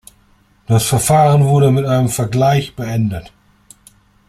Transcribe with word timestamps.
Das 0.65 0.87
Verfahren 0.87 1.43
wurde 1.45 1.69
mit 1.69 1.85
einem 1.85 2.09
Vergleich 2.09 2.75
beendet. 2.75 3.31